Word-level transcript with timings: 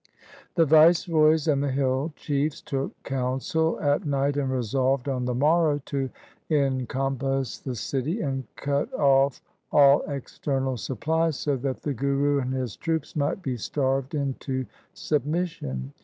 The 0.55 0.65
viceroys 0.65 1.47
and 1.47 1.61
the 1.63 1.69
hill 1.69 2.11
chiefs 2.15 2.59
took 2.59 2.91
counsel 3.03 3.79
at 3.79 4.03
night 4.03 4.35
and 4.35 4.49
resolved 4.51 5.07
on 5.07 5.25
the 5.25 5.35
morrow 5.35 5.79
to 5.85 6.09
encompass 6.49 7.59
the 7.59 7.75
city, 7.75 8.19
and 8.19 8.45
cut 8.55 8.91
off 8.95 9.43
all 9.71 10.01
external 10.09 10.77
supplies, 10.77 11.37
so 11.37 11.55
that 11.57 11.83
the 11.83 11.93
Guru 11.93 12.39
and 12.39 12.51
his 12.51 12.75
troops 12.75 13.15
might 13.15 13.43
be 13.43 13.57
starved 13.57 14.15
into 14.15 14.65
sub 14.95 15.23
mission. 15.25 15.93